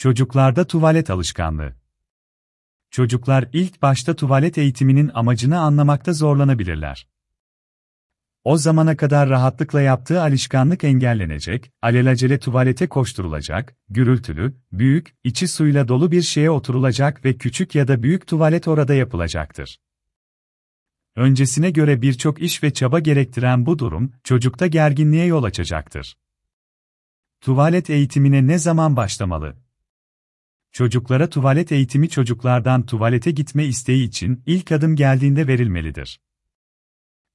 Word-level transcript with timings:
Çocuklarda 0.00 0.66
tuvalet 0.66 1.10
alışkanlığı. 1.10 1.74
Çocuklar 2.90 3.48
ilk 3.52 3.82
başta 3.82 4.16
tuvalet 4.16 4.58
eğitiminin 4.58 5.10
amacını 5.14 5.60
anlamakta 5.60 6.12
zorlanabilirler. 6.12 7.08
O 8.44 8.56
zamana 8.56 8.96
kadar 8.96 9.28
rahatlıkla 9.28 9.80
yaptığı 9.80 10.22
alışkanlık 10.22 10.84
engellenecek, 10.84 11.72
alelacele 11.82 12.38
tuvalete 12.38 12.88
koşturulacak, 12.88 13.76
gürültülü, 13.88 14.56
büyük, 14.72 15.16
içi 15.24 15.48
suyla 15.48 15.88
dolu 15.88 16.12
bir 16.12 16.22
şeye 16.22 16.50
oturulacak 16.50 17.24
ve 17.24 17.36
küçük 17.36 17.74
ya 17.74 17.88
da 17.88 18.02
büyük 18.02 18.26
tuvalet 18.26 18.68
orada 18.68 18.94
yapılacaktır. 18.94 19.80
Öncesine 21.16 21.70
göre 21.70 22.02
birçok 22.02 22.42
iş 22.42 22.62
ve 22.62 22.72
çaba 22.72 22.98
gerektiren 22.98 23.66
bu 23.66 23.78
durum, 23.78 24.12
çocukta 24.24 24.66
gerginliğe 24.66 25.26
yol 25.26 25.44
açacaktır. 25.44 26.16
Tuvalet 27.40 27.90
eğitimine 27.90 28.46
ne 28.46 28.58
zaman 28.58 28.96
başlamalı? 28.96 29.69
Çocuklara 30.72 31.30
tuvalet 31.30 31.72
eğitimi 31.72 32.08
çocuklardan 32.08 32.86
tuvalete 32.86 33.30
gitme 33.30 33.64
isteği 33.64 34.04
için 34.08 34.42
ilk 34.46 34.72
adım 34.72 34.96
geldiğinde 34.96 35.46
verilmelidir. 35.46 36.20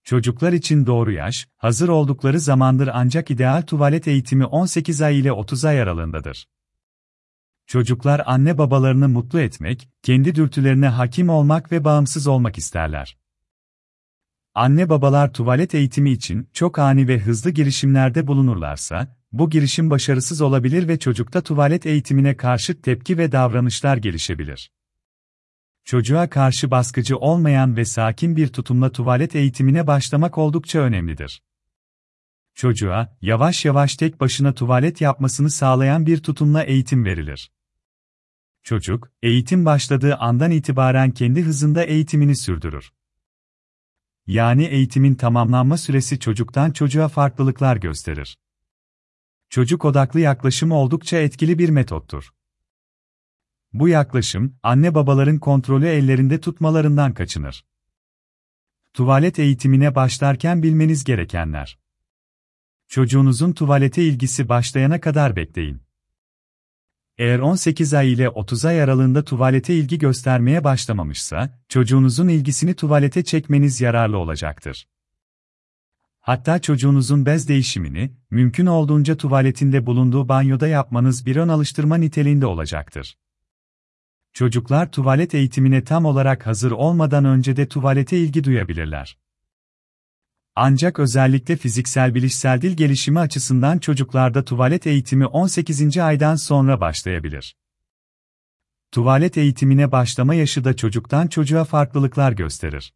Çocuklar 0.04 0.54
için 0.54 0.86
doğru 0.86 1.12
yaş, 1.12 1.48
hazır 1.58 1.90
oldukları 1.90 2.40
zamandır 2.40 2.90
ancak 2.94 3.32
ideal 3.32 3.62
tuvalet 3.62 4.08
eğitimi 4.08 4.46
18 4.46 5.02
ay 5.02 5.20
ile 5.20 5.32
30 5.32 5.66
ay 5.66 5.82
aralığındadır. 5.82 6.48
Çocuklar 7.68 8.22
anne 8.26 8.58
babalarını 8.58 9.10
mutlu 9.10 9.40
etmek, 9.40 9.90
kendi 10.02 10.36
dürtülerine 10.36 10.88
hakim 10.88 11.30
olmak 11.30 11.72
ve 11.72 11.84
bağımsız 11.84 12.28
olmak 12.28 12.58
isterler. 12.58 13.18
Anne 14.54 14.90
babalar 14.90 15.34
tuvalet 15.34 15.76
eğitimi 15.76 16.12
için 16.12 16.50
çok 16.54 16.80
ani 16.80 17.08
ve 17.08 17.20
hızlı 17.20 17.50
girişimlerde 17.50 18.28
bulunurlarsa, 18.28 19.18
bu 19.40 19.50
girişim 19.50 19.90
başarısız 19.90 20.42
olabilir 20.42 20.88
ve 20.88 21.00
çocukta 21.00 21.42
tuvalet 21.42 21.86
eğitimine 21.86 22.38
karşı 22.38 22.82
tepki 22.82 23.18
ve 23.18 23.32
davranışlar 23.32 23.98
gelişebilir. 23.98 24.72
Çocuğa 25.86 26.30
karşı 26.30 26.72
baskıcı 26.72 27.18
olmayan 27.18 27.78
ve 27.78 27.86
sakin 27.86 28.36
bir 28.36 28.48
tutumla 28.48 28.92
tuvalet 28.92 29.36
eğitimine 29.36 29.88
başlamak 29.88 30.38
oldukça 30.38 30.80
önemlidir. 30.80 31.44
Çocuğa, 32.54 33.18
yavaş 33.22 33.66
yavaş 33.66 33.96
tek 33.96 34.20
başına 34.20 34.54
tuvalet 34.54 35.02
yapmasını 35.02 35.50
sağlayan 35.50 36.06
bir 36.06 36.18
tutumla 36.18 36.64
eğitim 36.64 37.06
verilir. 37.06 37.52
Çocuk, 38.64 39.12
eğitim 39.22 39.66
başladığı 39.66 40.16
andan 40.16 40.52
itibaren 40.52 41.12
kendi 41.12 41.42
hızında 41.42 41.84
eğitimini 41.84 42.38
sürdürür. 42.38 42.92
Yani 44.28 44.64
eğitimin 44.64 45.16
tamamlanma 45.16 45.78
süresi 45.78 46.20
çocuktan 46.20 46.72
çocuğa 46.72 47.08
farklılıklar 47.08 47.78
gösterir. 47.78 48.38
Çocuk 49.50 49.86
odaklı 49.86 50.20
yaklaşım 50.20 50.72
oldukça 50.72 51.18
etkili 51.18 51.60
bir 51.60 51.70
metottur. 51.70 52.34
Bu 53.74 53.88
yaklaşım, 53.88 54.58
anne 54.64 54.96
babaların 54.96 55.40
kontrolü 55.40 55.88
ellerinde 55.88 56.42
tutmalarından 56.42 57.14
kaçınır. 57.14 57.66
Tuvalet 58.94 59.40
eğitimine 59.40 59.96
başlarken 59.96 60.64
bilmeniz 60.64 61.04
gerekenler. 61.04 61.80
Çocuğunuzun 62.88 63.54
tuvalete 63.54 64.04
ilgisi 64.04 64.50
başlayana 64.50 65.02
kadar 65.02 65.36
bekleyin. 65.36 65.82
Eğer 67.18 67.40
18 67.40 67.94
ay 67.94 68.14
ile 68.14 68.30
30 68.30 68.66
ay 68.66 68.82
aralığında 68.82 69.24
tuvalete 69.24 69.76
ilgi 69.76 70.00
göstermeye 70.00 70.64
başlamamışsa, 70.64 71.60
çocuğunuzun 71.70 72.28
ilgisini 72.28 72.74
tuvalete 72.74 73.24
çekmeniz 73.24 73.82
yararlı 73.82 74.18
olacaktır. 74.18 74.88
Hatta 76.26 76.62
çocuğunuzun 76.62 77.26
bez 77.26 77.48
değişimini, 77.48 78.12
mümkün 78.30 78.66
olduğunca 78.66 79.18
tuvaletinde 79.18 79.86
bulunduğu 79.86 80.30
banyoda 80.30 80.68
yapmanız 80.68 81.26
bir 81.26 81.36
ön 81.36 81.48
alıştırma 81.48 81.96
niteliğinde 81.98 82.46
olacaktır. 82.46 83.18
Çocuklar 84.34 84.92
tuvalet 84.92 85.36
eğitimine 85.36 85.84
tam 85.84 86.06
olarak 86.06 86.48
hazır 86.48 86.72
olmadan 86.72 87.26
önce 87.26 87.58
de 87.58 87.68
tuvalete 87.68 88.18
ilgi 88.18 88.44
duyabilirler. 88.44 89.18
Ancak 90.56 91.00
özellikle 91.00 91.56
fiziksel 91.56 92.16
bilişsel 92.16 92.62
dil 92.62 92.78
gelişimi 92.78 93.20
açısından 93.20 93.80
çocuklarda 93.80 94.46
tuvalet 94.46 94.88
eğitimi 94.88 95.26
18. 95.26 95.98
aydan 95.98 96.36
sonra 96.36 96.82
başlayabilir. 96.82 97.56
Tuvalet 98.92 99.38
eğitimine 99.38 99.92
başlama 99.92 100.36
yaşı 100.36 100.64
da 100.64 100.76
çocuktan 100.76 101.28
çocuğa 101.28 101.64
farklılıklar 101.64 102.32
gösterir. 102.32 102.94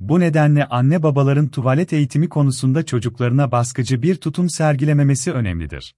Bu 0.00 0.20
nedenle 0.20 0.66
anne 0.66 1.02
babaların 1.02 1.48
tuvalet 1.48 1.92
eğitimi 1.92 2.28
konusunda 2.28 2.86
çocuklarına 2.86 3.52
baskıcı 3.52 4.02
bir 4.02 4.16
tutum 4.16 4.50
sergilememesi 4.50 5.32
önemlidir. 5.32 5.94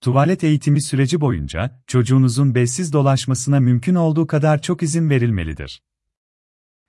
Tuvalet 0.00 0.44
eğitimi 0.44 0.82
süreci 0.82 1.20
boyunca 1.20 1.82
çocuğunuzun 1.86 2.54
bezsiz 2.54 2.92
dolaşmasına 2.92 3.60
mümkün 3.60 3.94
olduğu 3.94 4.26
kadar 4.26 4.62
çok 4.62 4.82
izin 4.82 5.10
verilmelidir. 5.10 5.82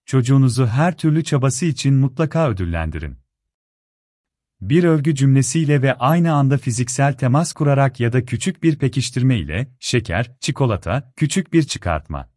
Çocuğunuzu 0.06 0.68
her 0.68 0.98
türlü 0.98 1.24
çabası 1.24 1.66
için 1.66 1.94
mutlaka 1.94 2.50
ödüllendirin. 2.50 3.18
Bir 4.62 4.84
övgü 4.84 5.16
cümlesiyle 5.16 5.82
ve 5.82 5.94
aynı 5.94 6.34
anda 6.34 6.58
fiziksel 6.58 7.14
temas 7.14 7.54
kurarak 7.54 8.00
ya 8.00 8.14
da 8.14 8.26
küçük 8.26 8.64
bir 8.64 8.78
pekiştirme 8.78 9.38
ile, 9.38 9.76
şeker, 9.80 10.36
çikolata, 10.40 11.14
küçük 11.16 11.54
bir 11.54 11.64
çıkartma. 11.64 12.31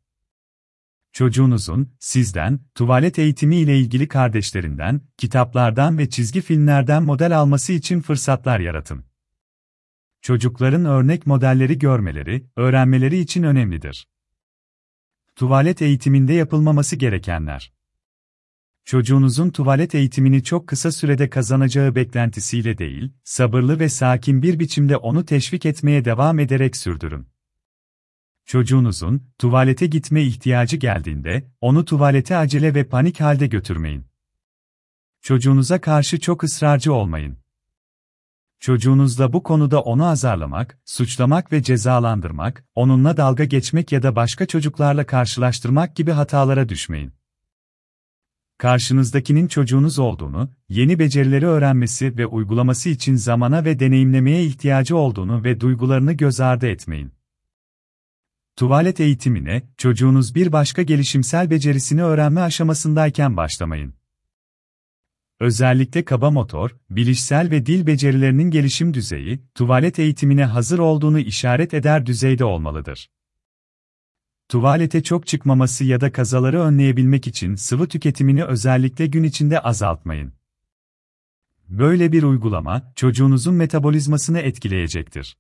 Çocuğunuzun, 1.15 1.93
sizden, 1.99 2.61
tuvalet 2.75 3.19
eğitimi 3.19 3.57
ile 3.57 3.79
ilgili 3.79 4.09
kardeşlerinden, 4.09 5.01
kitaplardan 5.17 5.99
ve 5.99 6.11
çizgi 6.11 6.41
filmlerden 6.41 7.03
model 7.03 7.39
alması 7.39 7.73
için 7.73 8.01
fırsatlar 8.01 8.61
yaratın. 8.61 9.05
Çocukların 10.23 10.85
örnek 10.85 11.27
modelleri 11.27 11.79
görmeleri, 11.79 12.47
öğrenmeleri 12.57 13.19
için 13.19 13.43
önemlidir. 13.43 14.09
Tuvalet 15.37 15.83
eğitiminde 15.83 16.33
yapılmaması 16.33 16.97
gerekenler. 16.97 17.73
Çocuğunuzun 18.85 19.51
tuvalet 19.51 19.95
eğitimini 19.95 20.43
çok 20.45 20.69
kısa 20.69 20.93
sürede 20.93 21.31
kazanacağı 21.31 21.95
beklentisiyle 21.95 22.79
değil, 22.79 23.13
sabırlı 23.25 23.81
ve 23.81 23.89
sakin 23.89 24.43
bir 24.43 24.59
biçimde 24.59 24.97
onu 24.97 25.25
teşvik 25.25 25.67
etmeye 25.67 26.05
devam 26.05 26.39
ederek 26.39 26.77
sürdürün. 26.77 27.34
Çocuğunuzun 28.47 29.23
tuvalete 29.39 29.87
gitme 29.87 30.23
ihtiyacı 30.23 30.77
geldiğinde 30.77 31.51
onu 31.61 31.85
tuvalete 31.85 32.37
acele 32.37 32.75
ve 32.75 32.85
panik 32.85 33.21
halde 33.21 33.47
götürmeyin. 33.47 34.07
Çocuğunuza 35.23 35.81
karşı 35.81 36.21
çok 36.21 36.45
ısrarcı 36.45 36.93
olmayın. 36.93 37.37
Çocuğunuzla 38.61 39.33
bu 39.33 39.43
konuda 39.43 39.81
onu 39.81 40.07
azarlamak, 40.07 40.79
suçlamak 40.85 41.53
ve 41.53 41.63
cezalandırmak, 41.63 42.65
onunla 42.75 43.17
dalga 43.17 43.45
geçmek 43.45 43.93
ya 43.93 44.03
da 44.03 44.17
başka 44.17 44.47
çocuklarla 44.47 45.07
karşılaştırmak 45.07 45.97
gibi 45.97 46.11
hatalara 46.11 46.69
düşmeyin. 46.69 47.13
Karşınızdakinin 48.59 49.49
çocuğunuz 49.49 49.99
olduğunu, 49.99 50.51
yeni 50.69 50.99
becerileri 50.99 51.47
öğrenmesi 51.47 52.19
ve 52.19 52.27
uygulaması 52.27 52.89
için 52.89 53.15
zamana 53.15 53.65
ve 53.65 53.79
deneyimlemeye 53.79 54.45
ihtiyacı 54.45 54.97
olduğunu 54.97 55.45
ve 55.45 55.61
duygularını 55.61 56.13
göz 56.13 56.41
ardı 56.41 56.67
etmeyin. 56.67 57.13
Tuvalet 58.57 59.01
eğitimine, 59.01 59.63
çocuğunuz 59.77 60.35
bir 60.35 60.53
başka 60.53 60.83
gelişimsel 60.83 61.51
becerisini 61.51 62.03
öğrenme 62.03 62.41
aşamasındayken 62.41 63.37
başlamayın. 63.37 63.95
Özellikle 65.41 66.05
kaba 66.05 66.31
motor, 66.31 66.77
bilişsel 66.91 67.51
ve 67.51 67.67
dil 67.67 67.87
becerilerinin 67.87 68.51
gelişim 68.51 68.95
düzeyi, 68.95 69.43
tuvalet 69.55 69.99
eğitimine 69.99 70.45
hazır 70.45 70.79
olduğunu 70.79 71.19
işaret 71.19 71.75
eder 71.75 72.07
düzeyde 72.07 72.45
olmalıdır. 72.45 73.11
Tuvalete 74.49 75.03
çok 75.03 75.27
çıkmaması 75.27 75.85
ya 75.85 76.01
da 76.01 76.13
kazaları 76.13 76.61
önleyebilmek 76.61 77.27
için 77.27 77.55
sıvı 77.55 77.89
tüketimini 77.89 78.45
özellikle 78.45 79.07
gün 79.07 79.23
içinde 79.23 79.61
azaltmayın. 79.61 80.33
Böyle 81.69 82.13
bir 82.13 82.23
uygulama, 82.23 82.93
çocuğunuzun 82.97 83.55
metabolizmasını 83.55 84.39
etkileyecektir. 84.39 85.37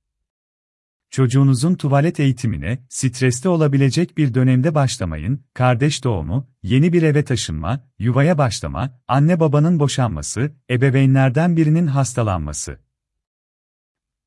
Çocuğunuzun 1.14 1.74
tuvalet 1.74 2.20
eğitimine, 2.20 2.78
stresli 2.88 3.48
olabilecek 3.48 4.18
bir 4.18 4.34
dönemde 4.34 4.74
başlamayın, 4.74 5.44
kardeş 5.54 6.04
doğumu, 6.04 6.50
yeni 6.62 6.92
bir 6.92 7.02
eve 7.02 7.24
taşınma, 7.24 7.88
yuvaya 7.98 8.38
başlama, 8.38 9.00
anne 9.08 9.40
babanın 9.40 9.80
boşanması, 9.80 10.52
ebeveynlerden 10.70 11.56
birinin 11.56 11.86
hastalanması. 11.86 12.78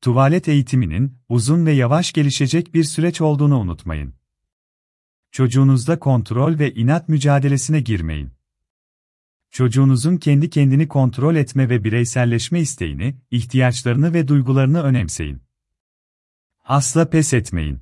Tuvalet 0.00 0.48
eğitiminin, 0.48 1.18
uzun 1.28 1.66
ve 1.66 1.72
yavaş 1.72 2.12
gelişecek 2.12 2.74
bir 2.74 2.84
süreç 2.84 3.20
olduğunu 3.20 3.58
unutmayın. 3.58 4.14
Çocuğunuzda 5.32 5.98
kontrol 5.98 6.58
ve 6.58 6.74
inat 6.74 7.08
mücadelesine 7.08 7.80
girmeyin. 7.80 8.30
Çocuğunuzun 9.50 10.16
kendi 10.16 10.50
kendini 10.50 10.88
kontrol 10.88 11.36
etme 11.36 11.68
ve 11.68 11.84
bireyselleşme 11.84 12.60
isteğini, 12.60 13.16
ihtiyaçlarını 13.30 14.14
ve 14.14 14.28
duygularını 14.28 14.82
önemseyin. 14.82 15.47
Asla 16.68 17.10
pes 17.10 17.34
etmeyin. 17.34 17.80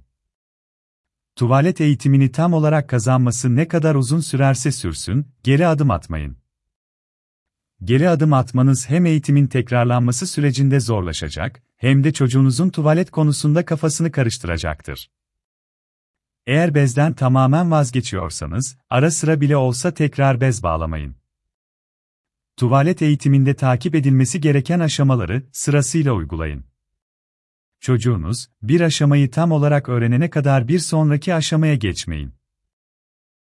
Tuvalet 1.36 1.80
eğitimini 1.80 2.32
tam 2.32 2.52
olarak 2.52 2.88
kazanması 2.88 3.56
ne 3.56 3.68
kadar 3.68 3.94
uzun 3.94 4.20
sürerse 4.20 4.72
sürsün, 4.72 5.26
geri 5.42 5.66
adım 5.66 5.90
atmayın. 5.90 6.36
Geri 7.84 8.08
adım 8.08 8.32
atmanız 8.32 8.88
hem 8.88 9.06
eğitimin 9.06 9.46
tekrarlanması 9.46 10.26
sürecinde 10.26 10.80
zorlaşacak, 10.80 11.62
hem 11.76 12.04
de 12.04 12.12
çocuğunuzun 12.12 12.70
tuvalet 12.70 13.10
konusunda 13.10 13.64
kafasını 13.64 14.12
karıştıracaktır. 14.12 15.10
Eğer 16.46 16.74
bezden 16.74 17.12
tamamen 17.12 17.70
vazgeçiyorsanız, 17.70 18.76
ara 18.90 19.10
sıra 19.10 19.40
bile 19.40 19.56
olsa 19.56 19.94
tekrar 19.94 20.40
bez 20.40 20.62
bağlamayın. 20.62 21.16
Tuvalet 22.56 23.02
eğitiminde 23.02 23.54
takip 23.54 23.94
edilmesi 23.94 24.40
gereken 24.40 24.80
aşamaları 24.80 25.42
sırasıyla 25.52 26.12
uygulayın. 26.12 26.75
Çocuğunuz, 27.86 28.46
bir 28.62 28.80
aşamayı 28.80 29.30
tam 29.30 29.52
olarak 29.52 29.88
öğrenene 29.88 30.30
kadar 30.30 30.68
bir 30.68 30.78
sonraki 30.78 31.34
aşamaya 31.34 31.74
geçmeyin. 31.74 32.32